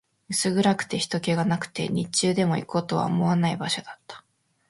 [0.31, 4.25] 薄暗くて、人気がなくて、日中でも行こうとは思わない場所だった